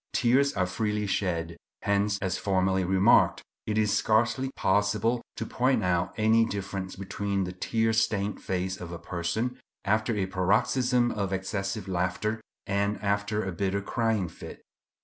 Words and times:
Tears 0.13 0.51
are 0.53 0.65
freely 0.65 1.05
shed. 1.05 1.57
Hence, 1.83 2.17
as 2.23 2.39
formerly 2.39 2.83
remarked, 2.83 3.43
it 3.67 3.77
is 3.77 3.95
scarcely 3.95 4.49
possible 4.55 5.21
to 5.35 5.45
point 5.45 5.83
out 5.83 6.11
any 6.17 6.43
difference 6.43 6.95
between 6.95 7.43
the 7.43 7.51
tear 7.51 7.93
stained 7.93 8.41
face 8.41 8.81
of 8.81 8.91
a 8.91 8.97
person 8.97 9.59
after 9.85 10.15
a 10.17 10.25
paroxysm 10.25 11.11
of 11.11 11.31
excessive 11.31 11.87
laughter 11.87 12.41
and 12.65 12.99
after 13.03 13.43
a 13.43 13.51
bitter 13.51 13.79
crying 13.83 14.27
fit. 14.27 14.63